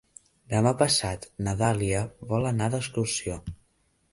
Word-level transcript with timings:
Demà 0.53 0.71
passat 0.79 1.27
na 1.47 1.53
Dàlia 1.61 2.01
vol 2.33 2.51
anar 2.53 2.71
d'excursió. 2.77 3.37